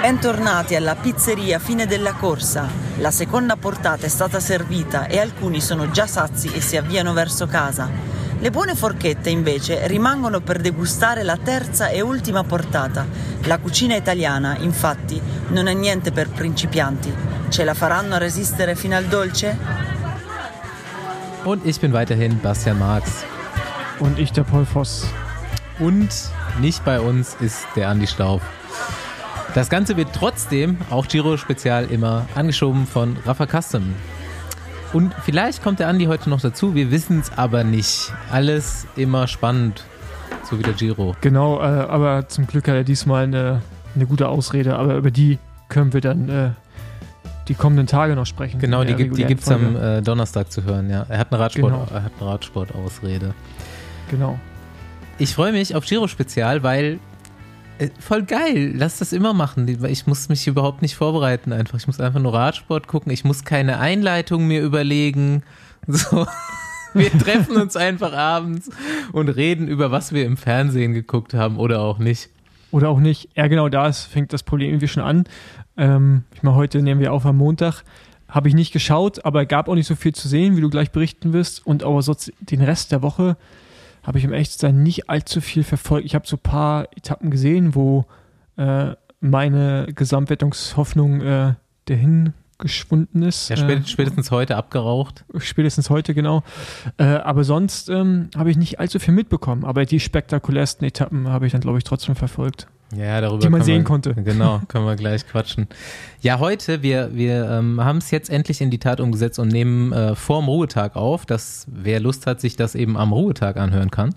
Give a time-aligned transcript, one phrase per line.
[0.00, 2.66] Bentornati alla pizzeria fine della corsa.
[3.00, 7.46] La seconda portata è stata servita e alcuni sono già sazi e si avviano verso
[7.46, 7.86] casa.
[8.38, 13.06] Le buone forchette invece rimangono per degustare la terza e ultima portata.
[13.42, 17.12] La cucina italiana, infatti, non è niente per principianti.
[17.50, 19.58] Ce la faranno a resistere fino al dolce?
[21.44, 23.22] Und ich bin weiterhin Bastian Marx.
[23.98, 25.04] Und ich der Paul Voss.
[25.78, 26.10] Und
[26.58, 28.40] nicht bei uns ist der Andi Staub.
[29.52, 33.94] Das Ganze wird trotzdem, auch Giro Spezial, immer angeschoben von Rafa Custom.
[34.92, 38.12] Und vielleicht kommt der Andi heute noch dazu, wir wissen es aber nicht.
[38.30, 39.84] Alles immer spannend,
[40.48, 41.16] so wie der Giro.
[41.20, 43.60] Genau, äh, aber zum Glück hat er diesmal eine,
[43.96, 45.38] eine gute Ausrede, aber über die
[45.68, 46.50] können wir dann äh,
[47.48, 48.60] die kommenden Tage noch sprechen.
[48.60, 51.06] Genau, die, gibt, die gibt es am äh, Donnerstag zu hören, ja.
[51.08, 51.88] Er hat eine Radsport, genau.
[51.92, 53.34] er hat eine Radsportausrede.
[54.10, 54.38] Genau.
[55.18, 57.00] Ich freue mich auf Giro Spezial, weil
[57.98, 58.72] voll geil.
[58.76, 59.66] Lass das immer machen.
[59.86, 61.78] Ich muss mich überhaupt nicht vorbereiten einfach.
[61.78, 63.12] Ich muss einfach nur Radsport gucken.
[63.12, 65.42] Ich muss keine Einleitung mir überlegen.
[65.86, 66.26] So.
[66.92, 68.68] Wir treffen uns einfach abends
[69.12, 72.28] und reden über was wir im Fernsehen geguckt haben oder auch nicht.
[72.70, 73.28] Oder auch nicht.
[73.34, 75.24] Ja, genau, da fängt das Problem irgendwie schon an.
[75.76, 77.82] Ähm, ich meine, heute nehmen wir auf am Montag.
[78.28, 80.92] Habe ich nicht geschaut, aber gab auch nicht so viel zu sehen, wie du gleich
[80.92, 81.66] berichten wirst.
[81.66, 83.36] Und aber sonst den Rest der Woche
[84.02, 86.06] habe ich im Echtsein nicht allzu viel verfolgt.
[86.06, 88.06] Ich habe so ein paar Etappen gesehen, wo
[88.56, 91.54] äh, meine Gesamtwertungshoffnung äh,
[91.86, 93.48] dahin geschwunden ist.
[93.48, 95.24] Ja, äh, spätestens heute abgeraucht.
[95.38, 96.42] Spätestens heute, genau.
[96.98, 99.64] Äh, aber sonst ähm, habe ich nicht allzu viel mitbekommen.
[99.64, 102.68] Aber die spektakulärsten Etappen habe ich dann, glaube ich, trotzdem verfolgt.
[102.96, 104.14] Ja, darüber die man sehen wir, konnte.
[104.14, 105.68] Genau, können wir gleich quatschen.
[106.20, 109.92] Ja, heute, wir, wir ähm, haben es jetzt endlich in die Tat umgesetzt und nehmen
[109.92, 113.90] äh, vor dem Ruhetag auf, dass wer Lust hat, sich das eben am Ruhetag anhören
[113.90, 114.14] kann.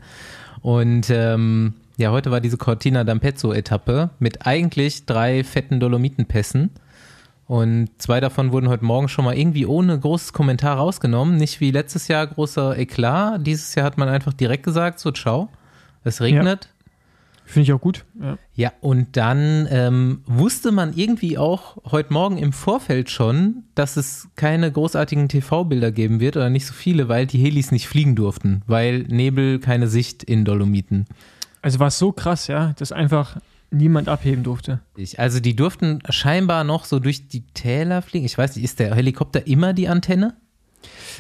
[0.61, 6.71] Und ähm, ja, heute war diese Cortina d'Ampezzo-Etappe mit eigentlich drei fetten Dolomitenpässen.
[7.45, 11.37] Und zwei davon wurden heute Morgen schon mal irgendwie ohne großes Kommentar rausgenommen.
[11.37, 13.45] Nicht wie letztes Jahr großer Eklat.
[13.45, 15.49] Dieses Jahr hat man einfach direkt gesagt, so ciao,
[16.03, 16.65] es regnet.
[16.65, 16.73] Ja.
[17.45, 18.05] Finde ich auch gut.
[18.20, 23.98] Ja, ja und dann ähm, wusste man irgendwie auch heute Morgen im Vorfeld schon, dass
[23.98, 28.15] es keine großartigen TV-Bilder geben wird oder nicht so viele, weil die Helis nicht fliegen
[28.15, 31.05] durften, weil Nebel keine Sicht in Dolomiten.
[31.61, 33.37] Also war es so krass, ja, dass einfach
[33.71, 34.80] niemand abheben durfte.
[35.17, 38.25] Also die durften scheinbar noch so durch die Täler fliegen.
[38.25, 40.36] Ich weiß nicht, ist der Helikopter immer die Antenne?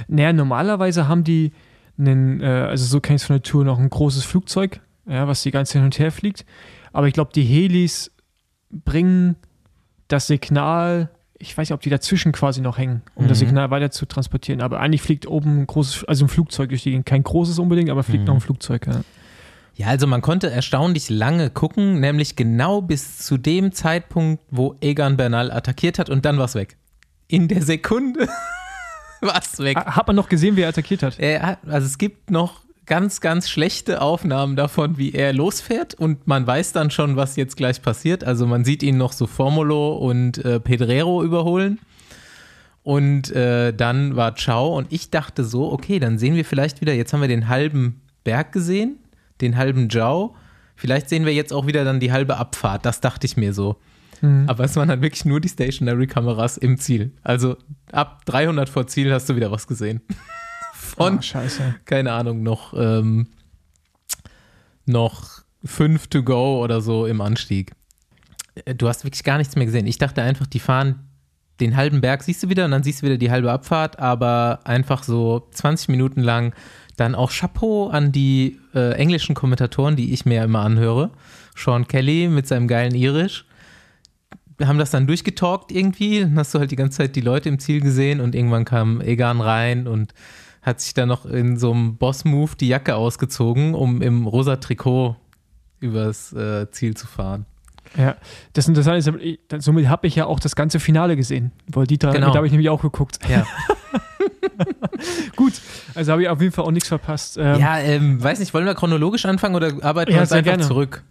[0.07, 1.51] Naja, normalerweise haben die
[1.97, 5.27] einen, äh, also so kenne ich es von der Tour, noch ein großes Flugzeug, ja,
[5.27, 6.45] was die ganze hin und her fliegt.
[6.91, 8.11] Aber ich glaube, die Helis
[8.69, 9.35] bringen
[10.07, 13.29] das Signal, ich weiß nicht, ob die dazwischen quasi noch hängen, um mhm.
[13.29, 14.61] das Signal weiter zu transportieren.
[14.61, 17.05] Aber eigentlich fliegt oben ein großes, also ein Flugzeug durch die Gegend.
[17.05, 18.27] Kein großes unbedingt, aber fliegt mhm.
[18.27, 18.87] noch ein Flugzeug.
[18.87, 19.01] Ja.
[19.75, 25.17] Ja, also man konnte erstaunlich lange gucken, nämlich genau bis zu dem Zeitpunkt, wo Egan
[25.17, 26.77] Bernal attackiert hat und dann war es weg.
[27.27, 28.27] In der Sekunde
[29.21, 29.77] war es weg.
[29.77, 31.19] Hat man noch gesehen, wie er attackiert hat?
[31.19, 36.73] also es gibt noch ganz, ganz schlechte Aufnahmen davon, wie er losfährt und man weiß
[36.73, 38.23] dann schon, was jetzt gleich passiert.
[38.23, 41.79] Also man sieht ihn noch so Formulo und äh, Pedrero überholen.
[42.83, 46.93] Und äh, dann war Ciao und ich dachte so, okay, dann sehen wir vielleicht wieder,
[46.93, 48.97] jetzt haben wir den halben Berg gesehen,
[49.39, 50.35] den halben Jiao.
[50.75, 53.77] Vielleicht sehen wir jetzt auch wieder dann die halbe Abfahrt, das dachte ich mir so.
[54.19, 54.43] Mhm.
[54.47, 57.13] Aber es waren dann wirklich nur die Stationary-Kameras im Ziel.
[57.23, 57.55] Also
[57.93, 60.01] ab 300 vor Ziel hast du wieder was gesehen
[60.83, 63.27] von, oh, keine Ahnung, noch, ähm,
[64.85, 67.71] noch fünf to go oder so im Anstieg.
[68.65, 69.87] Äh, du hast wirklich gar nichts mehr gesehen.
[69.87, 71.07] Ich dachte einfach, die fahren
[71.59, 74.61] den halben Berg, siehst du wieder, und dann siehst du wieder die halbe Abfahrt, aber
[74.65, 76.53] einfach so 20 Minuten lang
[76.95, 81.11] dann auch Chapeau an die äh, englischen Kommentatoren, die ich mir immer anhöre.
[81.55, 83.45] Sean Kelly mit seinem geilen Irisch.
[84.57, 86.21] Wir haben das dann durchgetalkt irgendwie.
[86.21, 89.01] Dann hast du halt die ganze Zeit die Leute im Ziel gesehen und irgendwann kam
[89.01, 90.13] Egan rein und
[90.63, 95.17] hat sich dann noch in so einem Boss-Move die Jacke ausgezogen, um im rosa Trikot
[95.79, 97.45] übers äh, Ziel zu fahren.
[97.97, 98.15] Ja,
[98.53, 102.13] das Interessante ist, somit habe ich ja auch das ganze Finale gesehen, weil die drei,
[102.13, 102.29] genau.
[102.29, 103.19] da habe ich nämlich auch geguckt.
[103.29, 103.45] Ja.
[105.35, 105.53] Gut,
[105.93, 107.37] also habe ich auf jeden Fall auch nichts verpasst.
[107.37, 110.51] Ähm, ja, ähm, weiß nicht, wollen wir chronologisch anfangen oder arbeiten wir ja, uns einfach
[110.51, 110.63] gerne.
[110.63, 111.03] zurück?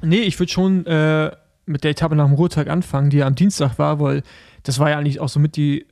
[0.00, 1.32] Nee, ich würde schon äh,
[1.66, 4.22] mit der Etappe nach dem Ruhetag anfangen, die ja am Dienstag war, weil
[4.62, 5.86] das war ja eigentlich auch so mit die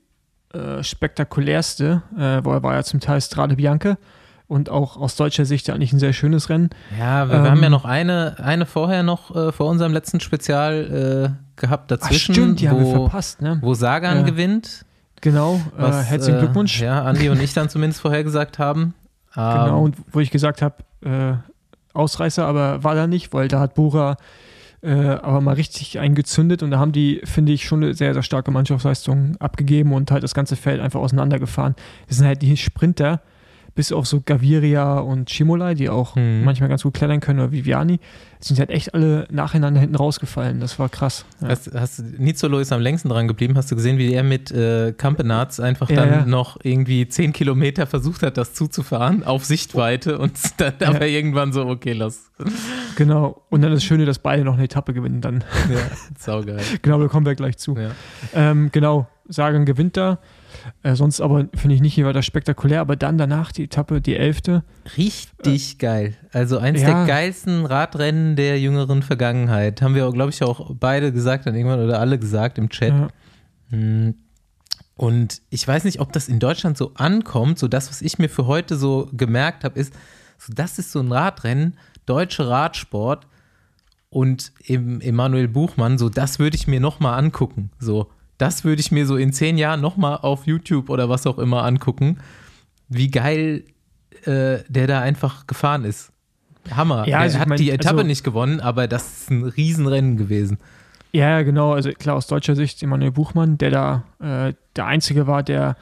[0.53, 3.97] äh, spektakulärste, äh, wo er war ja zum Teil Strade Bianca
[4.49, 6.71] und auch aus deutscher Sicht eigentlich ein sehr schönes Rennen.
[6.99, 11.37] Ja, wir, ähm, haben ja noch eine, eine vorher noch äh, vor unserem letzten Spezial
[11.37, 12.33] äh, gehabt dazwischen.
[12.33, 13.59] Ach stimmt, die wo, haben wir verpasst, ne?
[13.63, 14.23] Wo Sagan ja.
[14.25, 14.85] gewinnt.
[15.21, 16.81] Genau, äh, was, herzlichen Glückwunsch.
[16.81, 18.95] Ja, Andi und ich dann zumindest vorher gesagt haben.
[19.35, 20.77] Genau, ähm, und wo ich gesagt habe,
[21.93, 24.17] Ausreißer, aber war da nicht, weil da hat Bora
[24.83, 28.23] äh, aber mal richtig eingezündet und da haben die, finde ich, schon eine sehr, sehr
[28.23, 31.75] starke Mannschaftsleistung abgegeben und halt das ganze Feld einfach auseinandergefahren.
[32.09, 33.21] Das sind halt die Sprinter,
[33.81, 36.45] bis auf so Gaviria und Chimolai, die auch Mhm.
[36.45, 37.99] manchmal ganz gut klettern können, oder Viviani,
[38.39, 40.61] sind halt echt alle nacheinander hinten rausgefallen.
[40.61, 41.25] Das war krass.
[41.41, 41.49] Ja.
[41.49, 43.57] Hast, hast, Nizolo ist am längsten dran geblieben.
[43.57, 46.27] Hast du gesehen, wie er mit äh, Kampenarz einfach Ja, dann ja.
[46.27, 50.89] noch irgendwie zehn Kilometer versucht hat, das zuzufahren auf Sichtweite und dann Ja.
[50.89, 52.31] aber irgendwann so, okay, lass.
[52.97, 53.41] Genau.
[53.49, 55.43] Und dann das Schöne, dass beide noch eine Etappe gewinnen dann.
[55.73, 55.79] Ja,
[56.19, 56.61] saugeil.
[56.83, 57.79] genau, da kommen wir gleich zu.
[58.35, 60.19] Ähm, genau, Sagan gewinnt da.
[60.83, 64.17] Äh, sonst aber finde ich nicht hier weiter spektakulär, aber dann danach die Etappe, die
[64.17, 64.63] elfte.
[64.97, 66.17] Richtig geil.
[66.33, 66.99] Also eins Äh, Ja.
[66.99, 69.83] der geilsten Radrennen der jüngeren Vergangenheit.
[69.83, 72.91] Haben wir, glaube ich, auch beide gesagt dann irgendwann oder alle gesagt im Chat.
[72.91, 73.09] Ja.
[73.71, 74.15] Hm.
[74.97, 77.59] Und ich weiß nicht, ob das in Deutschland so ankommt.
[77.59, 79.95] So das, was ich mir für heute so gemerkt habe, ist,
[80.37, 83.27] so das ist so ein Radrennen, deutsche Radsport
[84.11, 87.71] und im Emanuel Buchmann, so das würde ich mir nochmal angucken.
[87.79, 91.39] So, das würde ich mir so in zehn Jahren nochmal auf YouTube oder was auch
[91.39, 92.19] immer angucken.
[92.89, 93.65] Wie geil
[94.25, 96.13] äh, der da einfach gefahren ist.
[96.71, 97.07] Hammer.
[97.07, 99.45] Ja, er also ich hat mein, die Etappe also- nicht gewonnen, aber das ist ein
[99.45, 100.59] Riesenrennen gewesen.
[101.13, 101.73] Ja, genau.
[101.73, 105.77] Also klar, aus deutscher Sicht Emanuel Buchmann, der da äh, der Einzige war, der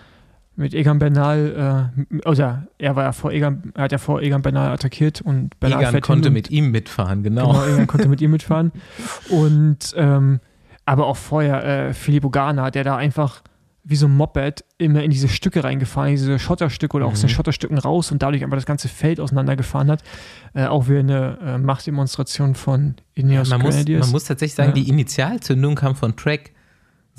[0.57, 4.43] mit Egan Bernal, äh, oder er war ja vor Egan, er hat ja vor Egan
[4.43, 7.53] Bernal attackiert und Bernal Egan konnte mit ihm mitfahren, genau.
[7.53, 8.73] Genau, Egan konnte mit ihm mitfahren.
[9.29, 10.41] Und ähm,
[10.89, 13.43] aber auch vorher äh, Filippo Garna, der da einfach
[13.85, 17.31] wie so ein Moped immer in diese Stücke reingefahren, diese Schotterstücke oder auch aus den
[17.31, 17.35] Mhm.
[17.35, 20.03] Schotterstücken raus und dadurch einfach das ganze Feld auseinandergefahren hat.
[20.55, 24.75] Äh, auch wie eine äh, Machtdemonstration von Ineos man, muss, man muss tatsächlich sagen, Ja.
[24.75, 26.53] die Initialzündung kam von Track.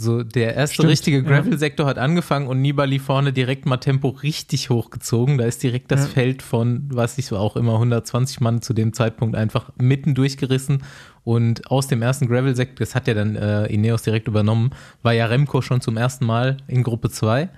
[0.01, 1.23] So, der erste Stimmt, richtige ja.
[1.23, 5.37] Gravel-Sektor hat angefangen und Nibali vorne direkt mal Tempo richtig hochgezogen.
[5.37, 6.07] Da ist direkt das Ja.
[6.07, 10.83] Feld von, was ich so auch immer, 120 Mann zu dem Zeitpunkt einfach mitten durchgerissen.
[11.25, 14.69] Und aus dem ersten Gravel-Sektor, das hat ja dann äh, Ineos direkt übernommen,
[15.03, 17.49] war ja Remco schon zum ersten Mal in Gruppe 2.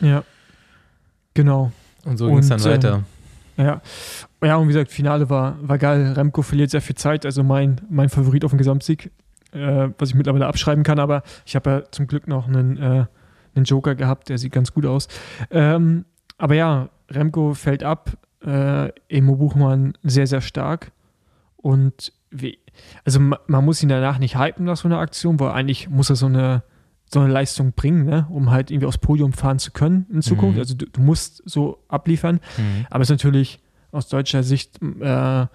[0.00, 0.22] ja.
[1.32, 1.72] Genau.
[2.04, 3.04] Und so ging es dann ähm, weiter.
[3.56, 3.80] Ja.
[4.42, 6.12] Ja, und wie gesagt, Finale war, war geil.
[6.12, 9.10] Remco verliert sehr viel Zeit, also mein, mein Favorit auf den Gesamtsieg,
[9.52, 13.06] äh, was ich mittlerweile abschreiben kann, aber ich habe ja zum Glück noch einen, äh,
[13.54, 15.08] einen Joker gehabt, der sieht ganz gut aus.
[15.50, 16.04] Ähm,
[16.38, 18.12] aber ja, Remco fällt ab,
[18.44, 20.92] äh, Emo Buchmann sehr, sehr stark
[21.56, 22.58] und wie,
[23.04, 26.10] also ma, man muss ihn danach nicht hypen nach so einer Aktion, weil eigentlich muss
[26.10, 26.62] er so eine
[27.12, 30.54] so eine Leistung bringen, ne, um halt irgendwie aufs Podium fahren zu können in Zukunft.
[30.54, 30.60] Mhm.
[30.60, 32.40] Also du, du musst so abliefern.
[32.56, 32.86] Mhm.
[32.88, 33.58] Aber es ist natürlich
[33.90, 35.46] aus deutscher Sicht, äh,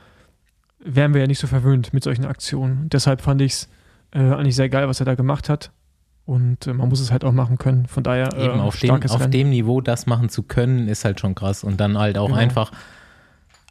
[0.80, 2.90] wären wir ja nicht so verwöhnt mit solchen Aktionen.
[2.90, 3.70] Deshalb fand ich es
[4.16, 5.72] äh, eigentlich sehr geil, was er da gemacht hat.
[6.26, 7.86] Und äh, man muss es halt auch machen können.
[7.86, 11.20] Von daher äh, Eben auf, dem, auf dem Niveau das machen zu können, ist halt
[11.20, 11.64] schon krass.
[11.64, 12.40] Und dann halt auch Genau.
[12.40, 12.72] einfach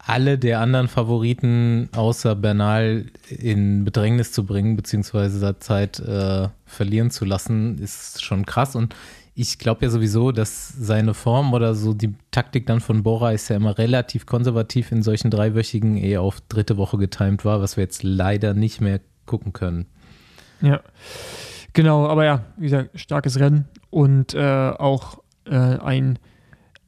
[0.06, 7.10] alle der anderen Favoriten außer Bernal in Bedrängnis zu bringen, beziehungsweise da Zeit äh, verlieren
[7.10, 8.76] zu lassen, ist schon krass.
[8.76, 8.94] Und
[9.34, 13.48] ich glaube ja sowieso, dass seine Form oder so die Taktik dann von Bora ist
[13.48, 17.82] ja immer relativ konservativ in solchen dreiwöchigen eher auf dritte Woche getimt war, was wir
[17.82, 19.86] jetzt leider nicht mehr gucken können.
[20.64, 20.80] Ja,
[21.72, 22.08] genau.
[22.08, 26.18] Aber ja, wie gesagt, starkes Rennen und äh, auch äh, ein,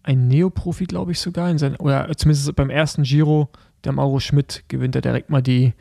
[0.03, 3.49] ein Neoprofi, glaube ich sogar, in sein, oder zumindest beim ersten Giro,
[3.85, 5.75] der Mauro Schmidt gewinnt er direkt mal die,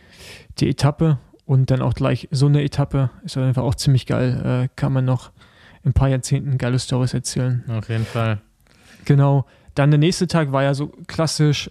[0.59, 3.09] die Etappe und dann auch gleich so eine Etappe.
[3.23, 4.65] Ist auf jeden Fall auch ziemlich geil.
[4.65, 5.31] Äh, kann man noch
[5.83, 7.63] in ein paar Jahrzehnten geile Stories erzählen.
[7.69, 8.41] Auf jeden Fall.
[9.05, 9.45] Genau.
[9.75, 11.69] Dann der nächste Tag war ja so klassisch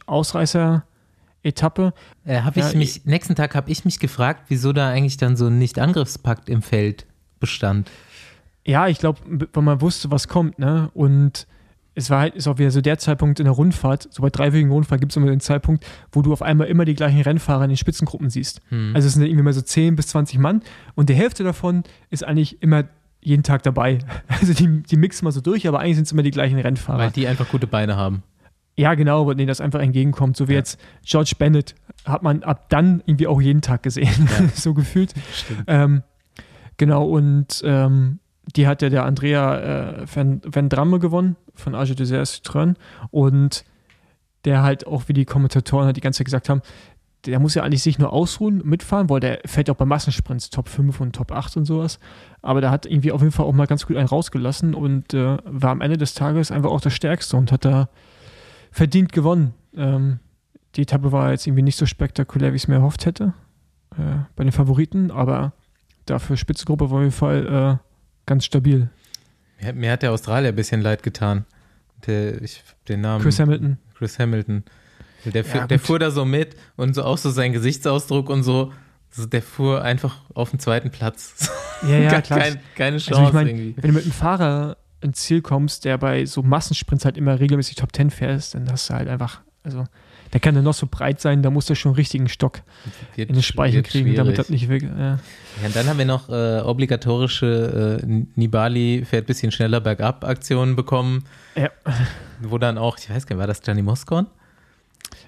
[1.44, 1.92] Ausreißer-Etappe.
[2.24, 5.36] Äh, hab ich Ja, mich, nächsten Tag habe ich mich gefragt, wieso da eigentlich dann
[5.36, 7.06] so ein Nicht-Angriffspakt im Feld
[7.40, 7.90] bestand.
[8.66, 9.20] Ja, ich glaube,
[9.52, 10.90] weil man wusste, was kommt, ne?
[10.94, 11.46] Und
[11.94, 14.72] es war halt, ist auch wieder so der Zeitpunkt in der Rundfahrt, so bei dreiwöchigen
[14.72, 17.70] Rundfahrt gibt es immer den Zeitpunkt, wo du auf einmal immer die gleichen Rennfahrer in
[17.70, 18.62] den Spitzengruppen siehst.
[18.70, 18.92] Hm.
[18.96, 20.62] Also es sind irgendwie mal so 10 bis 20 Mann
[20.96, 22.84] und die Hälfte davon ist eigentlich immer
[23.20, 23.98] jeden Tag dabei.
[24.28, 26.98] Also die, die mixen mal so durch, aber eigentlich sind es immer die gleichen Rennfahrer.
[26.98, 28.22] Weil die einfach gute Beine haben.
[28.76, 30.36] Ja, genau, weil denen das einfach entgegenkommt.
[30.36, 30.58] So wie Ja.
[30.58, 34.48] jetzt George Bennett hat man ab dann irgendwie auch jeden Tag gesehen, Ja.
[34.54, 35.14] so gefühlt.
[35.66, 36.02] Ähm,
[36.76, 38.18] genau, und ähm,
[38.56, 42.74] die hat ja der Andrea äh, Van, Van Dramme gewonnen von Age de Citroën
[43.10, 43.64] und
[44.44, 46.60] der halt auch, wie die Kommentatoren halt die ganze Zeit gesagt haben,
[47.24, 50.68] der muss ja eigentlich sich nur ausruhen, mitfahren, weil der fällt auch bei Massensprints Top
[50.68, 51.98] 5 und Top 8 und sowas.
[52.42, 55.38] Aber der hat irgendwie auf jeden Fall auch mal ganz gut einen rausgelassen und äh,
[55.44, 57.88] war am Ende des Tages einfach auch der Stärkste und hat da
[58.74, 59.54] verdient gewonnen.
[59.76, 60.18] Ähm,
[60.74, 63.32] die Etappe war jetzt irgendwie nicht so spektakulär, wie ich es mir erhofft hätte
[63.92, 65.52] äh, bei den Favoriten, aber
[66.06, 67.86] dafür Spitzengruppe war auf jeden Fall äh,
[68.26, 68.90] ganz stabil.
[69.60, 71.44] Mir, mir hat der Australier ein bisschen leid getan.
[72.06, 73.22] Der, ich, den Namen.
[73.22, 73.78] Chris Hamilton.
[73.96, 74.64] Chris Hamilton.
[75.24, 78.72] Der, Ja, der fuhr da so mit und so auch so sein Gesichtsausdruck und so,
[79.16, 81.48] Also der fuhr einfach auf den zweiten Platz.
[81.88, 82.40] Ja, ja, klar.
[82.40, 83.74] Kein, keine Chance Also ich meine, irgendwie.
[83.76, 87.76] wenn du mit einem Fahrer ins Ziel kommst, der bei so Massensprints halt immer regelmäßig
[87.76, 89.84] Top 10 fährst, dann hast du halt einfach, also
[90.32, 92.62] der kann dann noch so breit sein, da musst du schon einen richtigen Stock
[93.14, 94.36] Wird in den Speichen kriegen, damit schwierig.
[94.36, 94.82] das nicht weg.
[94.82, 95.18] Ja.
[95.62, 100.74] Ja, dann haben wir noch äh, obligatorische äh, Nibali fährt ein bisschen schneller bergab Aktionen
[100.74, 101.70] bekommen, ja,
[102.40, 104.26] wo dann auch, ich weiß gar nicht, war das Gianni Moscon,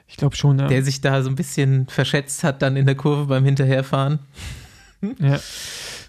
[0.08, 0.66] ich glaube schon, ja.
[0.66, 4.18] der sich da so ein bisschen verschätzt hat dann in der Kurve beim Hinterherfahren.
[5.20, 5.38] ja.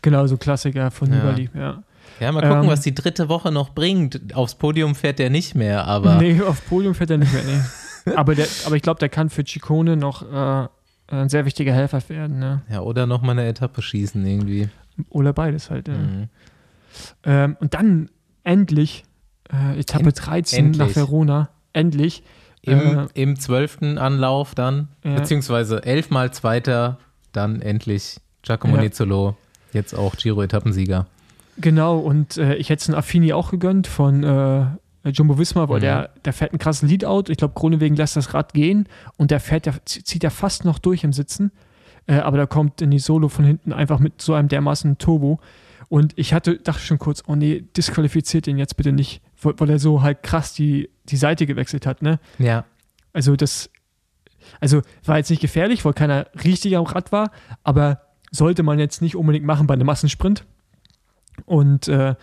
[0.03, 1.15] Genau, so Klassiker von Ja.
[1.15, 1.83] Nibali, ja.
[2.19, 2.69] Ja, mal gucken, Ähm.
[2.69, 4.33] was die dritte Woche noch bringt.
[4.35, 8.11] Aufs Podium fährt der nicht mehr, aber Nee, auf Podium fährt er nicht mehr, nee.
[8.15, 10.67] aber, der, aber ich glaube, der kann für Ciccone noch äh,
[11.15, 12.61] ein sehr wichtiger Helfer werden, ne?
[12.69, 14.69] ja, oder noch mal eine Etappe schießen irgendwie.
[15.09, 15.93] Oder beides halt, ja.
[15.95, 16.29] Mhm.
[17.23, 18.09] Ähm, und dann
[18.43, 19.03] endlich,
[19.51, 20.95] äh, Etappe End- 13 nach endlich.
[20.95, 22.23] Verona, endlich.
[22.63, 25.15] Im, Äh, Im Anlauf dann, Ja.
[25.15, 26.97] beziehungsweise elfmal Zweiter,
[27.31, 28.81] dann endlich Giacomo Ja.
[28.81, 29.37] Nizzolo,
[29.73, 31.05] jetzt auch Giro-Etappensieger.
[31.59, 34.65] Genau, und äh, ich hätte es einen Affini auch gegönnt von äh,
[35.09, 35.81] Jumbo Wismar, weil Mhm.
[35.81, 37.25] der, der fährt einen krassen Leadout.
[37.29, 38.87] Ich glaube, Kronewegen lässt das Rad gehen
[39.17, 41.51] und der fährt, der zieht er fast noch durch im Sitzen.
[42.05, 45.39] Äh, aber da kommt in die Solo von hinten einfach mit so einem dermaßen Turbo.
[45.89, 49.69] Und ich hatte, dachte schon kurz, oh nee, disqualifiziert den jetzt bitte nicht, weil, weil
[49.69, 52.19] er so halt krass die, die Seite gewechselt hat, ne?
[52.39, 52.65] Ja,
[53.13, 53.69] Also das,
[54.59, 57.31] also war jetzt nicht gefährlich, weil keiner richtig am Rad war,
[57.63, 60.45] aber sollte man jetzt nicht unbedingt machen bei einem Massensprint.
[61.45, 62.15] Und äh,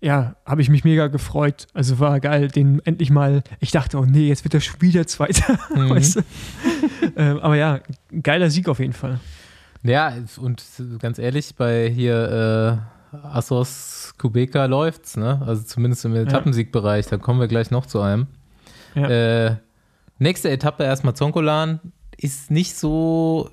[0.00, 1.66] ja, habe ich mich mega gefreut.
[1.74, 5.06] Also war geil, den endlich mal, ich dachte, oh nee, jetzt wird er schon wieder
[5.06, 5.58] Zweiter.
[5.74, 5.90] Mhm.
[5.90, 6.20] weißt du?
[7.16, 7.80] ähm, aber ja,
[8.22, 9.20] geiler Sieg auf jeden Fall.
[9.82, 10.62] Ja, und
[10.98, 12.82] ganz ehrlich, bei hier
[13.12, 15.40] äh, Assos Kubeka läuft's, ne?
[15.44, 18.26] Also zumindest im Etappensiegbereich, da kommen wir gleich noch zu einem.
[18.94, 19.08] Ja.
[19.08, 19.56] Äh,
[20.18, 21.80] nächste Etappe erstmal Zonkolan.
[22.16, 23.50] Ist nicht so,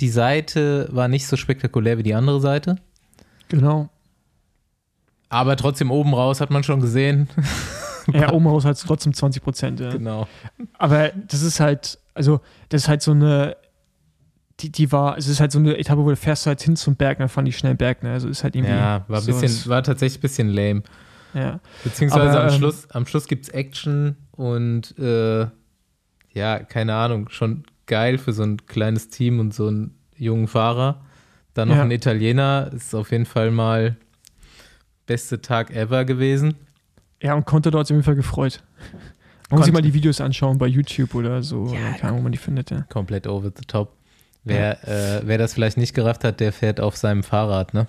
[0.00, 2.76] die Seite war nicht so spektakulär wie die andere Seite.
[3.48, 3.90] Genau.
[5.28, 7.28] Aber trotzdem oben raus hat man schon gesehen.
[8.12, 9.80] Ja, oben raus hat es trotzdem 20 Prozent.
[9.80, 9.90] Ja.
[9.90, 10.28] genau.
[10.78, 13.56] Aber das ist halt, also, das ist halt so eine,
[14.60, 16.96] die, die war, es ist halt so eine Etappe, wo du fährst halt hin zum
[16.96, 18.12] Berg, dann fahren die schnell Berg, ne?
[18.12, 18.72] Also ist halt irgendwie.
[18.72, 19.40] Ja, war, ein sowas.
[19.40, 20.82] bisschen, war tatsächlich ein bisschen lame.
[21.34, 21.60] Ja.
[21.84, 25.46] Beziehungsweise Aber, am ähm, Schluss, am Schluss gibt es Action und äh,
[26.32, 31.02] ja, keine Ahnung, schon geil für so ein kleines Team und so einen jungen Fahrer.
[31.52, 31.82] Dann noch Ja.
[31.82, 33.96] ein Italiener, ist auf jeden Fall mal
[35.06, 36.54] beste Tag ever gewesen.
[37.22, 38.62] Ja, und Conte dort auf jeden Fall gefreut.
[39.48, 41.66] Man muss sich mal die Videos anschauen bei YouTube oder so.
[41.72, 42.82] Ja, keine Ahnung, wo man die findet, ja.
[42.88, 43.92] Komplett over the top.
[44.44, 47.86] Wer, äh, wer das vielleicht nicht gerafft hat, der fährt auf seinem Fahrrad, ne?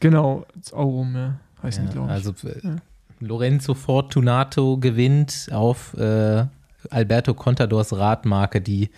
[0.00, 1.38] Genau, ist auch rum, ja.
[1.62, 2.12] Nicht, Ja, glaube ich.
[2.12, 2.76] also äh, Ja.
[3.20, 6.44] Lorenzo Fortunato gewinnt auf äh,
[6.90, 8.90] Alberto Contadors Radmarke, die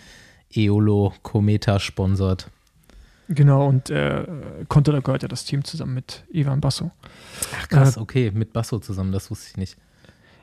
[0.54, 2.48] Eolo Cometa sponsort.
[3.28, 4.24] Genau, und äh,
[4.68, 6.92] Conte, da gehört ja das Team zusammen mit Ivan Basso.
[7.60, 9.76] Ach krass, okay, mit Basso zusammen, das wusste ich nicht.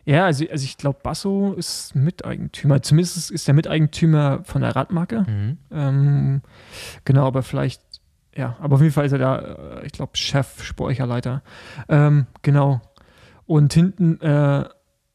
[0.05, 2.81] Ja, also, also ich glaube, Basso ist Miteigentümer.
[2.81, 5.21] Zumindest ist der Miteigentümer von der Radmarke.
[5.21, 5.57] Mhm.
[5.71, 6.41] Ähm,
[7.05, 7.81] genau, aber vielleicht,
[8.35, 11.41] ja, aber auf jeden Fall ist er da, äh, ich glaube, Chef, Speicherleiter.
[11.87, 12.81] Ähm, genau.
[13.45, 14.65] Und hinten äh,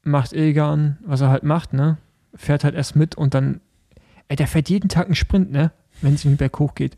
[0.02, 1.98] macht Egan, was er halt macht, ne?
[2.34, 3.60] Fährt halt erst mit und dann,
[4.28, 5.70] ey, der fährt jeden Tag einen Sprint, ne?
[6.00, 6.96] Wenn es in den Berg hochgeht.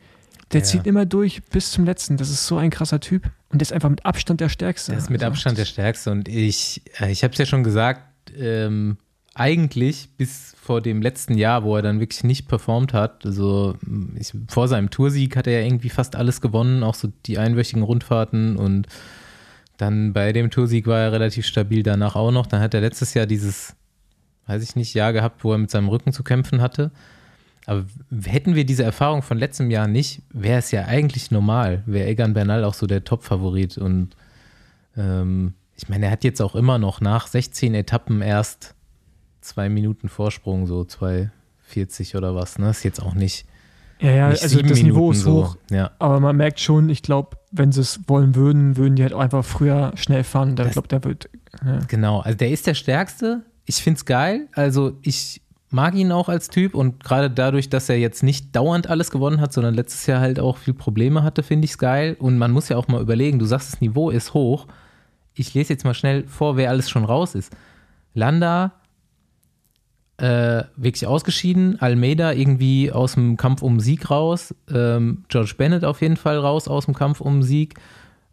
[0.52, 0.64] Der Ja.
[0.66, 2.16] zieht immer durch bis zum letzten.
[2.16, 3.24] Das ist so ein krasser Typ.
[3.50, 4.92] Und der ist einfach mit Abstand der Stärkste.
[4.92, 7.62] Der ist mit Also, Abstand der Stärkste und ich, äh, ich habe es ja schon
[7.64, 8.02] gesagt,
[8.36, 8.96] ähm,
[9.34, 13.76] eigentlich bis vor dem letzten Jahr, wo er dann wirklich nicht performt hat, also
[14.16, 17.82] ich, vor seinem Toursieg hat er ja irgendwie fast alles gewonnen, auch so die einwöchigen
[17.82, 18.86] Rundfahrten und
[19.76, 22.46] dann bei dem Toursieg war er relativ stabil danach auch noch.
[22.46, 23.74] Dann hat er letztes Jahr dieses,
[24.46, 26.90] weiß ich nicht, Jahr gehabt, wo er mit seinem Rücken zu kämpfen hatte.
[27.66, 27.84] Aber
[28.24, 31.82] hätten wir diese Erfahrung von letztem Jahr nicht, wäre es ja eigentlich normal.
[31.86, 33.78] Wäre Egan Bernal auch so der Top-Favorit.
[33.78, 34.16] Und
[34.96, 38.74] ähm, ich meine, er hat jetzt auch immer noch nach 16 Etappen erst
[39.40, 42.58] zwei Minuten Vorsprung, so 2,40 oder was.
[42.58, 42.70] Ne?
[42.70, 43.46] Ist jetzt auch nicht,
[44.00, 45.32] Ja, ja, nicht also das Niveau Minuten ist so.
[45.44, 45.56] hoch.
[45.70, 45.90] Ja.
[45.98, 49.20] Aber man merkt schon, ich glaube, wenn sie es wollen würden, würden die halt auch
[49.20, 50.56] einfach früher schnell fahren.
[50.56, 51.28] Das- glaube der wird.
[51.64, 51.78] Ja.
[51.88, 53.42] Genau, also der ist der Stärkste.
[53.66, 54.48] Ich finde es geil.
[54.52, 58.88] Also ich mag ihn auch als Typ und gerade dadurch, dass er jetzt nicht dauernd
[58.88, 62.16] alles gewonnen hat, sondern letztes Jahr halt auch viel Probleme hatte, finde ich es geil.
[62.18, 64.66] Und man muss ja auch mal überlegen, du sagst, das Niveau ist hoch.
[65.34, 67.54] Ich lese jetzt mal schnell vor, wer alles schon raus ist.
[68.14, 68.72] Landa,
[70.16, 71.80] äh, wirklich ausgeschieden.
[71.80, 74.54] Almeida irgendwie aus dem Kampf um Sieg raus.
[74.72, 77.74] Ähm, George Bennett auf jeden Fall raus aus dem Kampf um Sieg.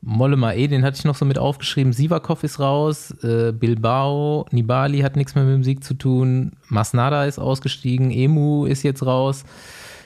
[0.02, 1.92] Mollema E, den hatte ich noch so mit aufgeschrieben.
[1.92, 3.12] Sivakov ist raus.
[3.24, 6.54] Äh, Bilbao, Nibali hat nichts mehr mit dem Sieg zu tun.
[6.70, 8.12] Masnada ist ausgestiegen.
[8.12, 9.44] Emu ist jetzt raus.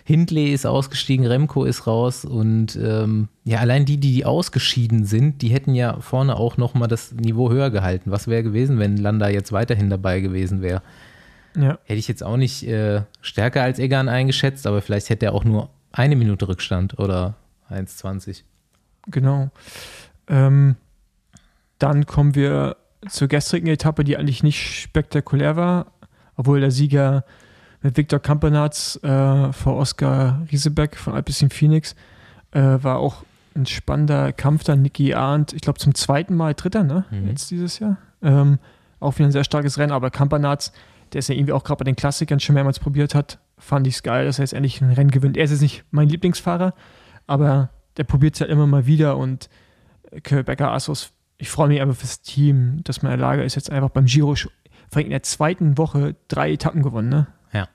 [0.03, 5.49] Hindley ist ausgestiegen, Remco ist raus und ähm, ja, allein die, die ausgeschieden sind, die
[5.49, 8.11] hätten ja vorne auch nochmal das Niveau höher gehalten.
[8.11, 10.81] Was wäre gewesen, wenn Landa jetzt weiterhin dabei gewesen wäre?
[11.55, 11.77] Ja.
[11.83, 15.43] Hätte ich jetzt auch nicht äh, stärker als Egan eingeschätzt, aber vielleicht hätte er auch
[15.43, 17.35] nur eine Minute Rückstand oder
[17.69, 18.43] 1,20.
[19.07, 19.49] Genau.
[20.27, 20.75] Ähm,
[21.79, 22.77] dann kommen wir
[23.09, 25.87] zur gestrigen Etappe, die eigentlich nicht spektakulär war,
[26.35, 27.25] obwohl der Sieger
[27.81, 31.95] mit Viktor Kampenatz äh, vor Oskar Riesebeck von Alpecin Phoenix
[32.51, 33.23] äh, war auch
[33.55, 34.81] ein spannender Kampf dann.
[34.81, 37.05] Niki Arndt, ich glaube zum zweiten Mal Dritter, ne?
[37.09, 37.27] Mhm.
[37.29, 37.97] Jetzt dieses Jahr.
[38.21, 38.59] Ähm,
[38.99, 40.71] auch wieder ein sehr starkes Rennen, aber Kampenatz,
[41.11, 43.95] der ist ja irgendwie auch gerade bei den Klassikern schon mehrmals probiert hat, fand ich
[43.95, 45.37] es geil, dass er jetzt endlich ein Rennen gewinnt.
[45.37, 46.73] Er ist jetzt nicht mein Lieblingsfahrer,
[47.27, 49.49] aber der probiert es halt immer mal wieder und
[50.11, 53.69] Becker Assos, ich freue mich einfach fürs Team, dass man in der Lage ist, jetzt
[53.71, 54.49] einfach beim Giro vor
[54.97, 57.27] allem in der zweiten Woche drei Etappen gewonnen, ne?
[57.53, 57.67] Ja.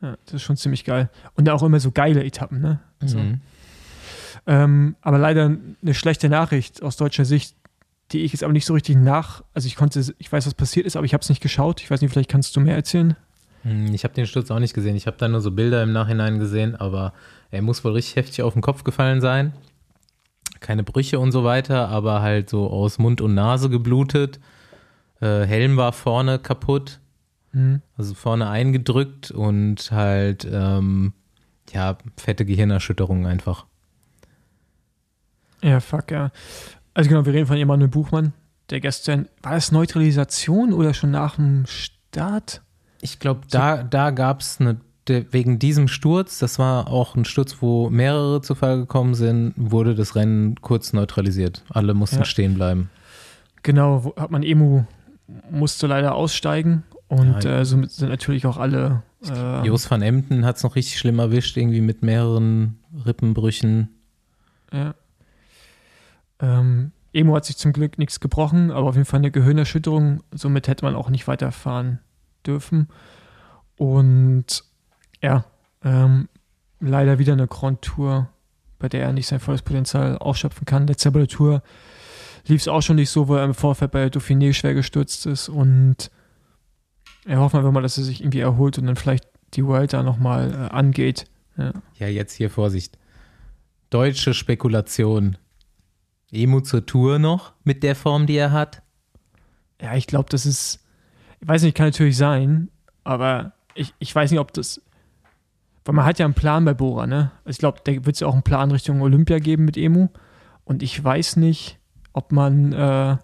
[0.00, 1.10] Ja, das ist schon ziemlich geil.
[1.34, 2.80] Und auch immer so geile Etappen, ne?
[3.00, 3.40] Also, Mhm.
[4.46, 5.44] ähm, aber leider
[5.82, 7.54] eine schlechte Nachricht aus deutscher Sicht,
[8.12, 10.86] die ich jetzt aber nicht so richtig nach, also ich konnte, ich weiß, was passiert
[10.86, 11.80] ist, aber ich habe es nicht geschaut.
[11.82, 13.16] Ich weiß nicht, vielleicht kannst du mehr erzählen.
[13.62, 14.96] Hm, Ich habe den Sturz auch nicht gesehen.
[14.96, 17.12] Ich habe da nur so Bilder im Nachhinein gesehen, aber
[17.50, 19.52] er muss wohl richtig heftig auf den Kopf gefallen sein.
[20.60, 24.38] Keine Brüche und so weiter, aber halt so aus Mund und Nase geblutet.
[25.20, 27.00] Äh, Helm war vorne kaputt,
[27.52, 27.82] Mhm.
[27.96, 31.12] also vorne eingedrückt und halt, ähm,
[31.72, 33.66] ja, fette Gehirnerschütterung einfach.
[35.62, 36.30] Ja, fuck, ja.
[36.94, 38.32] Also genau, wir reden von Emanuel Buchmann,
[38.70, 42.62] der gestern, war das Neutralisation oder schon nach dem Start?
[43.00, 44.78] Ich glaube, da, da gab es eine,
[45.08, 49.54] der- wegen diesem Sturz, das war auch ein Sturz, wo mehrere zu Fall gekommen sind,
[49.56, 51.64] wurde das Rennen kurz neutralisiert.
[51.70, 52.24] Alle mussten Ja.
[52.24, 52.90] stehen bleiben.
[53.62, 54.84] Genau, hat man Emu,
[55.50, 57.60] musste leider aussteigen und Ja.
[57.60, 59.02] äh, somit sind natürlich auch alle.
[59.28, 63.88] Äh, Jos van Emden hat es noch richtig schlimm erwischt, irgendwie mit mehreren Rippenbrüchen.
[64.72, 64.94] Ja.
[66.40, 70.22] Ähm, Emo hat sich zum Glück nichts gebrochen, aber auf jeden Fall eine Gehirnerschütterung.
[70.32, 71.98] Somit hätte man auch nicht weiterfahren
[72.46, 72.88] dürfen.
[73.76, 74.64] Und
[75.22, 75.44] ja,
[75.82, 76.28] ähm,
[76.80, 78.28] leider wieder eine Grand Tour,
[78.78, 80.86] bei der er nicht sein volles Potenzial ausschöpfen kann.
[80.86, 81.62] Letzte bei der Tour
[82.46, 85.48] lief es auch schon nicht so, wo er im Vorfeld bei Dauphiné schwer gestürzt ist.
[85.48, 86.10] Und
[87.26, 89.92] ja, hoffen wir einfach mal, dass er sich irgendwie erholt und dann vielleicht die World
[89.92, 91.26] da nochmal äh, angeht.
[91.56, 91.72] Ja.
[91.98, 92.98] Ja, jetzt hier Vorsicht.
[93.90, 95.36] Deutsche Spekulation.
[96.32, 98.82] Emu zur Tour noch mit der Form, die er hat?
[99.82, 100.80] Ja, ich glaube, das ist,
[101.40, 102.68] ich weiß nicht, kann natürlich sein,
[103.04, 104.80] aber ich, ich weiß nicht, ob das,
[105.84, 107.30] weil man hat ja einen Plan bei Bora, ne?
[107.44, 110.08] Also ich glaube, da wird es ja auch einen Plan Richtung Olympia geben mit Emu
[110.64, 111.78] und ich weiß nicht,
[112.12, 113.16] ob man, äh,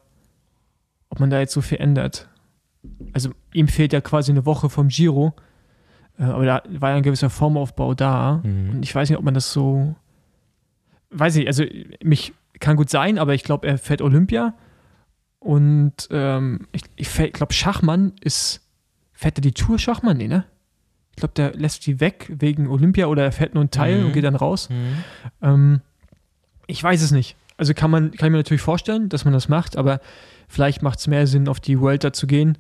[1.11, 2.29] ob man da jetzt so viel ändert.
[3.13, 5.35] Also ihm fehlt ja quasi eine Woche vom Giro,
[6.19, 8.71] äh, aber da war ja ein gewisser Formaufbau da Mhm.
[8.71, 9.95] und ich weiß nicht, ob man das so,
[11.11, 11.65] weiß nicht, also
[12.03, 14.55] mich kann gut sein, aber ich glaube, er fährt Olympia
[15.39, 18.63] und ähm, ich, ich glaube, Schachmann ist,
[19.13, 20.17] fährt er die Tour Schachmann?
[20.17, 20.45] Nee, ne?
[21.13, 24.07] Ich glaube, der lässt die weg wegen Olympia oder er fährt nur einen Teil Mhm.
[24.07, 24.69] und geht dann raus.
[24.69, 25.05] Mhm.
[25.41, 25.81] Ähm,
[26.67, 27.37] ich weiß es nicht.
[27.57, 30.01] Also kann man, kann ich mir natürlich vorstellen, dass man das macht, aber
[30.49, 32.59] vielleicht macht es mehr Sinn, auf die Vuelta zu gehen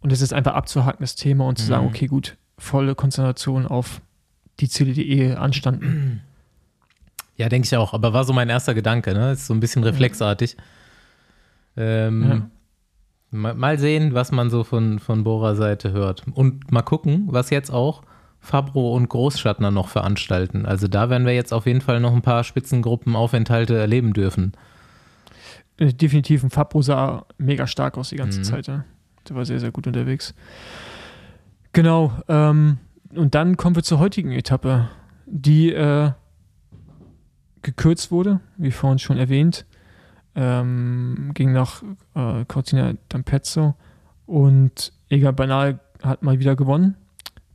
[0.00, 1.90] und es ist einfach abzuhaken, das Thema und zu sagen, Mhm.
[1.90, 4.00] okay, gut, volle Konzentration auf
[4.60, 6.22] die Ziele, die eh anstanden.
[7.36, 7.92] Ja, denke ich auch.
[7.94, 9.32] Aber war so mein erster Gedanke, ne?
[9.32, 10.56] Ist so ein bisschen reflexartig.
[11.80, 12.50] Ähm, Ja.
[13.30, 16.24] mal, mal sehen, was man so von, von Bora Seite hört.
[16.32, 18.02] Und mal gucken, was jetzt auch
[18.40, 20.64] Fabro und Großschattner noch veranstalten.
[20.66, 24.52] Also da werden wir jetzt auf jeden Fall noch ein paar Spitzengruppenaufenthalte erleben dürfen.
[25.78, 28.44] Äh, Definitiv ein Fabro sah mega stark aus die ganze Mhm.
[28.44, 28.66] Zeit.
[28.66, 28.84] Ja.
[29.28, 30.34] Der war sehr, sehr gut unterwegs.
[31.72, 32.12] Genau.
[32.28, 32.78] Ähm,
[33.14, 34.88] und dann kommen wir zur heutigen Etappe,
[35.26, 36.10] die äh,
[37.62, 39.66] gekürzt wurde, wie vorhin schon erwähnt.
[40.34, 41.82] Ähm, ging nach
[42.14, 43.74] äh, Cortina d'Ampezzo
[44.26, 46.96] und Egan Banal hat mal wieder gewonnen.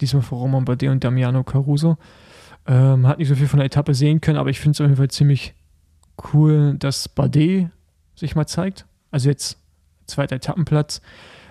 [0.02, 1.98] Diesmal vor Roman Bardet und Damiano Caruso.
[2.68, 4.88] Ähm, hat nicht so viel von der Etappe sehen können, aber ich finde es auf
[4.88, 5.54] jeden Fall ziemlich
[6.34, 7.70] cool, dass Bardet
[8.16, 8.86] sich mal zeigt.
[9.12, 9.58] Also jetzt
[10.06, 11.02] zweiter Etappenplatz.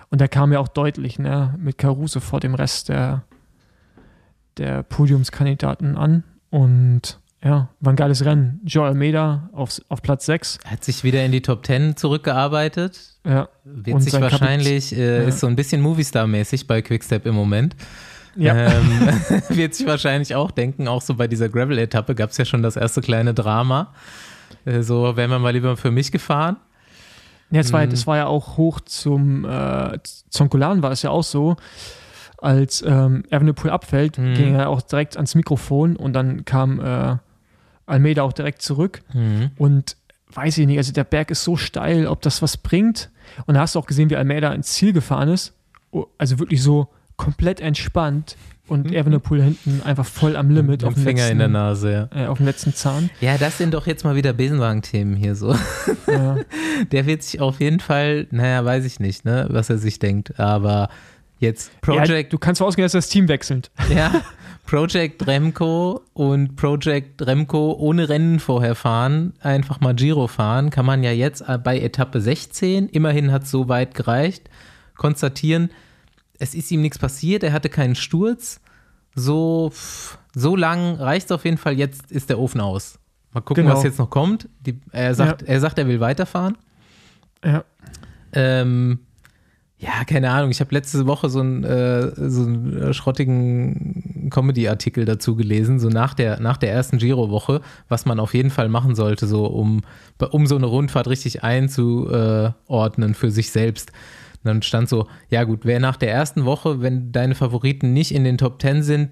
[0.09, 3.23] Und da kam ja auch deutlich ne, mit Caruso vor dem Rest der,
[4.57, 6.23] der Podiumskandidaten an.
[6.49, 8.59] Und ja, war ein geiles Rennen.
[8.65, 10.57] Joe Almeida auf, auf Platz 6.
[10.65, 12.99] Hat sich wieder in die Top 10 zurückgearbeitet.
[13.23, 15.27] Ja, Wird sich sein Kapit- wahrscheinlich, äh, Ja.
[15.27, 17.75] ist so ein bisschen Movie-Star-mäßig bei Quickstep im Moment.
[18.35, 18.55] ja.
[18.55, 18.89] Ähm,
[19.49, 22.75] wird sich wahrscheinlich auch denken, auch so bei dieser Gravel-Etappe gab es ja schon das
[22.75, 23.93] erste kleine Drama.
[24.65, 26.57] Äh, so, wären wir mal lieber für mich gefahren.
[27.51, 29.99] Ja, das war, das war ja auch hoch zum äh,
[30.31, 31.55] Zonkulan war es ja auch so.
[32.39, 34.33] als ähm, Evenepoel abfällt, Mhm.
[34.33, 37.17] ging er auch direkt ans Mikrofon und dann kam äh,
[37.85, 39.01] Almeida auch direkt zurück.
[39.13, 39.51] Mhm.
[39.57, 39.97] Und
[40.33, 43.09] weiß ich nicht, also der Berg ist so steil, ob das was bringt.
[43.45, 45.53] Und da hast du auch gesehen, wie Almeida ins Ziel gefahren ist.
[45.91, 48.35] Oh, Also wirklich so komplett entspannt
[48.67, 52.09] und Evenepoel hinten einfach voll am Limit Mit auf dem, Finger letzten, in der Nase,
[52.11, 52.23] ja.
[52.23, 53.09] äh, auf dem letzten Zahn.
[53.21, 55.55] Ja, das sind doch jetzt mal wieder Besenwagen-Themen hier so.
[56.07, 56.37] Ja.
[56.91, 60.39] Der wird sich auf jeden Fall, naja, weiß ich nicht, ne, was er sich denkt.
[60.39, 60.89] Aber
[61.39, 63.69] jetzt Ja, Project, du kannst ausgehen, dass das Team wechselt.
[63.93, 64.11] ja,
[64.65, 71.03] Project Remco und Project Remco ohne Rennen vorher fahren, einfach mal Giro fahren, kann man
[71.03, 74.49] ja jetzt bei Etappe 16, immerhin hat es so weit gereicht,
[74.97, 75.69] konstatieren,
[76.39, 78.59] es ist ihm nichts passiert, er hatte keinen Sturz.
[79.13, 79.71] So,
[80.33, 82.99] so lang reicht es auf jeden Fall, jetzt ist der Ofen aus.
[83.33, 83.75] Mal gucken, Genau.
[83.77, 84.49] was jetzt noch kommt.
[84.61, 86.57] Die, er, sagt, er sagt, er will weiterfahren.
[87.43, 87.63] Ja.
[88.33, 88.99] Ähm,
[89.77, 90.51] ja, keine Ahnung.
[90.51, 95.89] Ich habe letzte Woche so einen, äh, so einen äh, schrottigen Comedy-Artikel dazu gelesen, so
[95.89, 99.81] nach der, nach der ersten Giro-Woche, was man auf jeden Fall machen sollte, so um,
[100.31, 103.91] um so eine Rundfahrt richtig einzuordnen für sich selbst.
[104.43, 108.13] Und dann stand so, ja gut, wer nach der ersten Woche, wenn deine Favoriten nicht
[108.13, 109.09] in den Top 10 sind,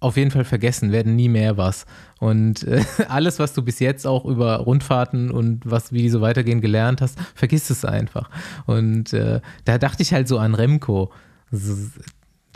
[0.00, 1.86] auf jeden Fall vergessen, werden nie mehr was.
[2.20, 6.20] Und äh, alles, was du bis jetzt auch über Rundfahrten und was, wie die so
[6.20, 8.30] weitergehen, gelernt hast, vergiss es einfach.
[8.66, 11.10] Und äh, da dachte ich halt so an Remco.
[11.52, 11.90] S-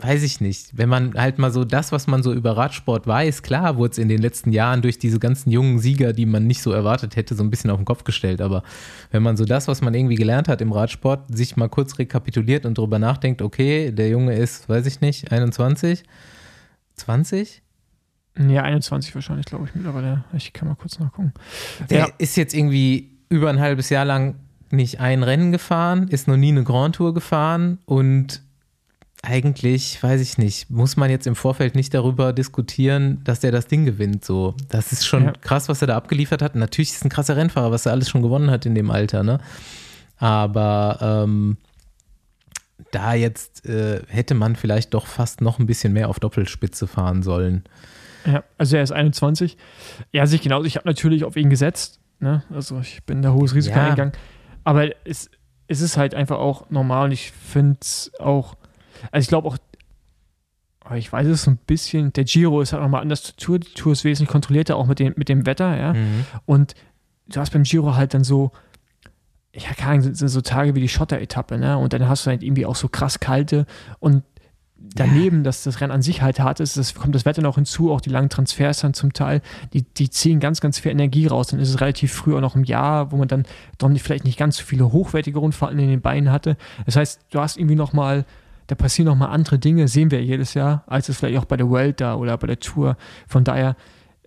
[0.01, 0.77] Weiß ich nicht.
[0.77, 3.97] Wenn man halt mal so das, was man so über Radsport weiß, klar wurde es
[3.97, 7.35] in den letzten Jahren durch diese ganzen jungen Sieger, die man nicht so erwartet hätte,
[7.35, 8.39] so ein bisschen auf den Kopf gestellt.
[8.39, 8.63] Aber
[9.11, 12.65] wenn man so das, was man irgendwie gelernt hat im Radsport, sich mal kurz rekapituliert
[12.65, 16.03] und drüber nachdenkt, okay, der Junge ist, weiß ich nicht, 21,
[16.99, 17.61] 20?
[18.37, 20.23] Ja, 21 wahrscheinlich, glaube ich, mittlerweile.
[20.33, 21.33] Ich kann mal kurz nachgucken.
[21.89, 22.07] Der Ja.
[22.19, 24.35] ist jetzt irgendwie über ein halbes Jahr lang
[24.71, 28.41] nicht ein Rennen gefahren, ist noch nie eine Grand Tour gefahren und
[29.21, 33.67] eigentlich, weiß ich nicht, muss man jetzt im Vorfeld nicht darüber diskutieren, dass der das
[33.67, 34.23] Ding gewinnt.
[34.23, 35.33] So, das ist schon Ja.
[35.41, 36.55] krass, was er da abgeliefert hat.
[36.55, 39.39] Natürlich ist ein krasser Rennfahrer, was er alles schon gewonnen hat in dem Alter, ne?
[40.17, 41.57] Aber ähm,
[42.91, 47.23] da jetzt äh, hätte man vielleicht doch fast noch ein bisschen mehr auf Doppelspitze fahren
[47.23, 47.63] sollen.
[48.25, 49.57] Ja, also er ist 21.
[50.11, 50.65] Ja, sich genauso.
[50.65, 51.99] Ich habe natürlich auf ihn gesetzt.
[52.19, 52.43] Ne?
[52.53, 53.85] Also ich bin da hohes Risiko Ja.
[53.85, 54.13] eingegangen.
[54.63, 55.29] Aber es,
[55.67, 58.55] es ist halt einfach auch normal und ich finde es auch,
[59.11, 59.57] also ich glaube auch,
[60.81, 63.59] aber ich weiß es so ein bisschen, der Giro ist halt nochmal anders zur Tour.
[63.59, 65.93] Die Tour ist wesentlich kontrollierter, auch mit dem, mit dem Wetter, ja.
[65.93, 66.25] Mhm.
[66.45, 66.73] Und
[67.27, 68.51] du hast beim Giro halt dann so,
[69.59, 71.77] ja, keine Ahnung, sind, so Tage wie die Schotter-Etappe, ne?
[71.77, 73.65] Und dann hast du halt irgendwie auch so krass kalte
[73.99, 74.23] und
[74.95, 77.91] daneben, dass das Rennen an sich halt hart ist, das kommt das Wetter noch hinzu,
[77.91, 79.41] auch die langen Transfers dann zum Teil,
[79.73, 81.47] die, die ziehen ganz, ganz viel Energie raus.
[81.47, 83.45] Dann ist es relativ früh auch noch im Jahr, wo man dann
[83.77, 86.57] doch nicht, vielleicht nicht ganz so viele hochwertige Rundfahrten in den Beinen hatte.
[86.85, 88.25] Das heißt, du hast irgendwie noch mal,
[88.67, 91.57] da passieren noch mal andere Dinge, sehen wir jedes Jahr, als es vielleicht auch bei
[91.57, 92.97] der Welt da oder bei der Tour.
[93.27, 93.75] Von daher,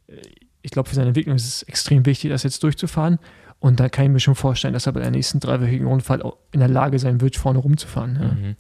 [0.09, 0.16] äh,
[0.62, 3.18] ich glaube, für seine Entwicklung ist es extrem wichtig, das jetzt durchzufahren.
[3.62, 6.37] Und da kann ich mir schon vorstellen, dass er bei der nächsten dreiwöchigen Rundfahrt auch
[6.51, 8.18] in der Lage sein wird, vorne rumzufahren.
[8.20, 8.29] Ja.
[8.29, 8.57] Mhm.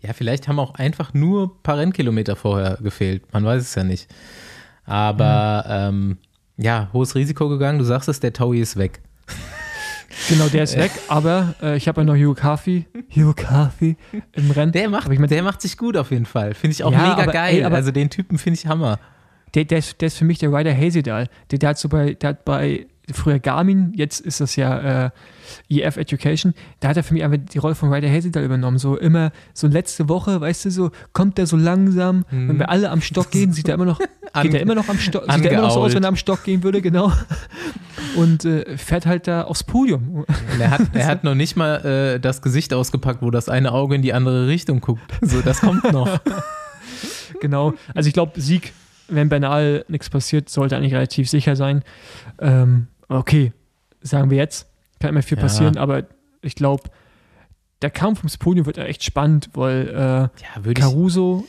[0.00, 3.30] Ja, vielleicht haben auch einfach nur ein paar Rennkilometer vorher gefehlt.
[3.34, 4.08] Man weiß es ja nicht.
[4.86, 6.16] Aber ähm,
[6.56, 7.78] ja, hohes Risiko gegangen.
[7.78, 9.00] Du sagst es, der Taui ist weg.
[10.30, 13.96] Genau, der ist weg, aber äh, ich habe ja noch Hugh Carthy, Hugh Carthy
[14.32, 14.72] im Rennen.
[14.72, 16.54] Der macht, mein- der macht sich gut auf jeden Fall.
[16.54, 17.56] Finde ich auch Ja, mega aber, geil.
[17.56, 18.98] ey, aber- also den Typen finde ich Hammer.
[19.54, 21.28] Der, der, ist, der ist für mich der Ryder Hazeydal.
[21.50, 25.10] Der, der hat so bei, der hat bei früher Garmin, jetzt ist das ja äh,
[25.68, 28.78] EF Education, da hat er für mich einfach die Rolle von Ryder Hazeydal übernommen.
[28.78, 32.90] So immer, so letzte Woche, weißt du, so kommt er so langsam, wenn wir alle
[32.90, 33.98] am Stock gehen, sieht er immer noch,
[34.42, 36.16] geht er immer noch am Stock, sieht er immer noch so aus, wenn er am
[36.16, 37.12] Stock gehen würde, genau.
[38.16, 40.24] Und äh, fährt halt da aufs Podium.
[40.58, 43.94] Er hat, er hat noch nicht mal äh, das Gesicht ausgepackt, wo das eine Auge
[43.94, 45.02] in die andere Richtung guckt.
[45.20, 46.20] So, das kommt noch.
[47.40, 47.74] Genau.
[47.94, 48.72] Also ich glaube, Sieg,
[49.08, 51.82] wenn Bernal nichts passiert, sollte eigentlich relativ sicher sein.
[52.38, 53.52] Ähm, okay,
[54.00, 54.66] sagen wir jetzt,
[55.00, 55.42] kann immer viel Ja.
[55.42, 56.04] passieren, aber
[56.42, 56.84] ich glaube,
[57.82, 60.72] der Kampf ums Podium wird echt spannend, weil äh, Ja.
[60.74, 61.44] Caruso,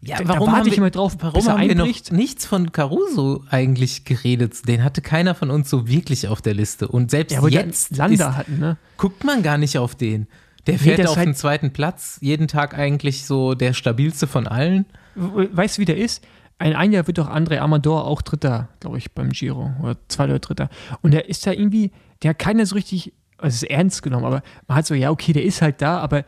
[0.00, 2.46] Ja, da- da warum warte haben ich wir, immer drauf, warum haben wir noch nichts
[2.46, 4.68] von Caruso eigentlich geredet?
[4.68, 6.88] Den hatte keiner von uns so wirklich auf der Liste.
[6.88, 8.76] Und selbst ja, jetzt der Lander ist, hatten, ne?
[8.98, 10.26] guckt man gar nicht auf den.
[10.66, 13.72] Der Nee, fährt der ist auf halt- den zweiten Platz, jeden Tag eigentlich so der
[13.72, 14.84] stabilste von allen.
[15.14, 16.22] We- Weißt du, wie der ist?
[16.58, 19.72] Ein, ein Jahr wird doch André Amador auch Dritter, glaube ich, beim Giro.
[19.82, 20.68] Oder Zweiter oder Dritter.
[21.02, 21.90] Und der ist da irgendwie,
[22.22, 25.10] der hat keiner so richtig, also es ist ernst genommen, aber man hat so, ja,
[25.10, 26.24] okay, der ist halt da, aber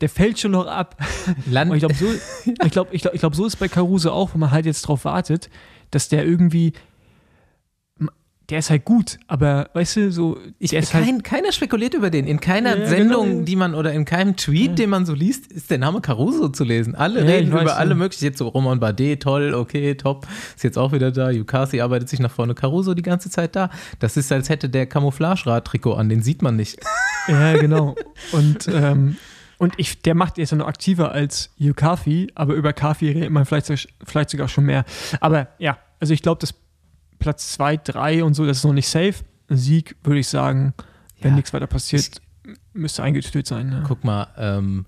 [0.00, 0.96] der fällt schon noch ab.
[1.50, 2.06] Land, ich glaube, so,
[2.64, 4.82] ich glaub, ich glaub, ich glaub, so ist bei Caruso auch, wo man halt jetzt
[4.82, 5.50] drauf wartet,
[5.90, 6.72] dass der irgendwie.
[8.50, 11.94] Der ist halt gut, aber weißt du, so, Ich, der ist kein, halt, keiner spekuliert
[11.94, 12.26] über den.
[12.26, 13.44] In keiner Ja, Sendung, genau.
[13.44, 16.62] die man oder in keinem Tweet, den man so liest, ist der Name Caruso zu
[16.64, 16.94] lesen.
[16.94, 17.96] Alle Ja, reden über alle ja.
[17.96, 18.24] möglichen.
[18.24, 20.26] Jetzt so Roman Bardet, toll, okay, top.
[20.54, 21.30] Ist jetzt auch wieder da.
[21.30, 22.54] Yukasi arbeitet sich nach vorne.
[22.54, 23.70] Caruso die ganze Zeit da.
[23.98, 26.08] Das ist, als hätte der Camouflage-Rad-Trikot an.
[26.10, 26.78] Den sieht man nicht.
[27.28, 27.94] ja, genau.
[28.32, 29.16] Und, ähm,
[29.56, 33.46] und ich, der macht jetzt ja noch aktiver als Yukafi, aber über Kafi redet man
[33.46, 34.84] vielleicht, vielleicht sogar schon mehr.
[35.20, 36.52] Aber ja, also ich glaube, das
[37.24, 39.14] Platz 2, 3 und so, das ist noch nicht safe.
[39.48, 40.74] Sieg, würde ich sagen,
[41.22, 41.36] wenn Ja.
[41.36, 42.20] nichts weiter passiert,
[42.74, 43.72] müsste eingetütet sein.
[43.72, 43.82] Ja.
[43.86, 44.84] Guck mal, ähm,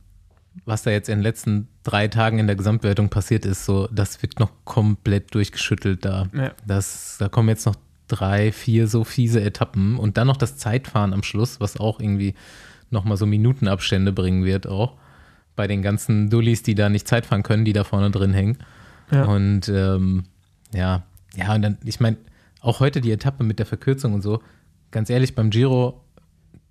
[0.66, 4.20] was da jetzt in den letzten drei Tagen in der Gesamtwertung passiert ist, so, das
[4.20, 6.28] wird noch komplett durchgeschüttelt da.
[6.34, 6.52] Ja.
[6.66, 11.14] Das, da kommen jetzt noch drei, vier so fiese Etappen und dann noch das Zeitfahren
[11.14, 12.34] am Schluss, was auch irgendwie
[12.90, 14.98] nochmal so Minutenabstände bringen wird auch.
[15.56, 18.58] Bei den ganzen Dullis, die da nicht Zeit fahren können, die da vorne drin hängen.
[19.10, 19.24] Ja.
[19.24, 20.24] Und ähm,
[20.74, 21.02] ja,
[21.34, 22.16] ja, und dann, ich meine,
[22.60, 24.42] auch heute die Etappe mit der Verkürzung und so,
[24.90, 26.02] ganz ehrlich, beim Giro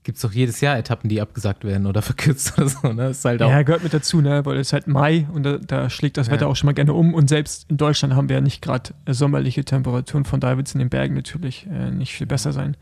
[0.04, 2.94] gibt es doch jedes Jahr Etappen, die abgesagt werden oder verkürzt oder so.
[2.94, 3.10] Ne?
[3.10, 3.50] Ist halt auch.
[3.50, 4.46] Ja, gehört mit dazu, ne?
[4.46, 6.34] weil es ist halt Mai und da, da schlägt das Ja.
[6.34, 7.14] Wetter auch schon mal gerne um.
[7.14, 10.68] Und selbst in Deutschland haben wir ja nicht gerade äh, sommerliche Temperaturen, von daher wird
[10.68, 12.78] es in den Bergen natürlich äh, nicht viel besser sein.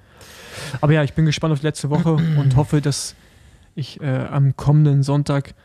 [0.81, 3.15] Aber ja, ich bin gespannt auf die letzte Woche und hoffe, dass
[3.73, 5.55] ich äh, am kommenden Sonntag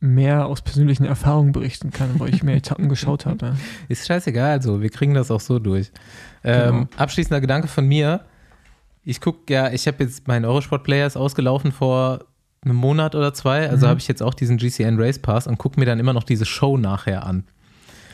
[0.00, 3.54] mehr aus persönlichen Erfahrungen berichten kann, weil ich mehr Etappen geschaut habe.
[3.88, 5.92] Ist scheißegal, also wir kriegen das auch so durch.
[6.42, 6.88] Ähm, Genau.
[6.96, 8.24] Abschließender Gedanke von mir.
[9.04, 12.20] Ich gucke ja, ich habe jetzt mein Eurosport-Player ist ausgelaufen vor
[12.62, 13.90] einem Monat oder zwei, also Mhm.
[13.90, 16.44] habe ich jetzt auch diesen GCN Race Pass und gucke mir dann immer noch diese
[16.46, 17.44] Show nachher an.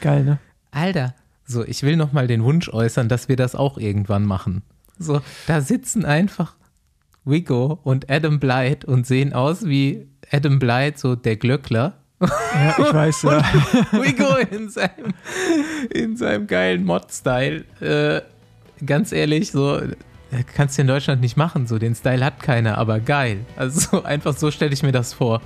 [0.00, 0.38] Geil, ne?
[0.70, 4.62] Alter, so, ich will noch mal den Wunsch äußern, dass wir das auch irgendwann machen.
[4.98, 6.54] So, da sitzen einfach
[7.24, 11.94] Wigo und Adam Blythe und sehen aus wie Adam Blythe, so der Glöckler.
[12.20, 13.38] Ja, ich weiß, ja.
[13.92, 15.14] Wigo in seinem,
[15.92, 17.64] in seinem geilen Mod-Style.
[17.80, 18.22] Äh,
[18.84, 19.94] ganz ehrlich, so äh,
[20.54, 21.66] kannst du in Deutschland nicht machen.
[21.66, 23.40] So, den Style hat keiner, aber geil.
[23.56, 25.42] Also so, einfach so stelle ich mir das vor.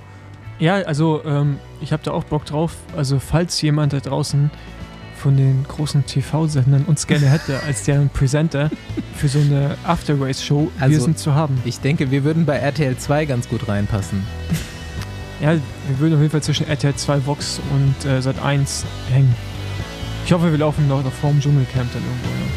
[0.59, 2.75] Ja, also ähm, ich habe da auch Bock drauf.
[2.95, 4.51] Also falls jemand da draußen
[5.21, 8.71] von den großen TV-Sendern uns gerne hätte als deren Presenter
[9.15, 11.61] für so eine After-Race-Show, wir Also- sind zu haben.
[11.63, 14.23] Ich denke, wir würden bei RTL 2 ganz gut reinpassen.
[15.39, 19.33] Ja, wir würden auf jeden Fall zwischen RTL 2 Vox und äh, Sat 1 hängen.
[20.25, 22.29] Ich hoffe, wir laufen noch noch vorm Dschungelcamp dann irgendwo.
[22.29, 22.51] Ja.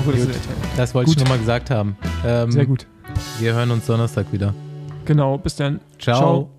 [0.00, 0.36] Obwohl, das.
[0.76, 1.24] Das wollte ich Gut.
[1.26, 1.96] nur mal gesagt haben.
[2.24, 2.86] Ähm, Sehr gut.
[3.40, 4.54] Wir hören uns Donnerstag wieder.
[5.04, 5.80] Genau, bis dann.
[5.98, 6.16] Ciao.
[6.18, 6.57] Ciao.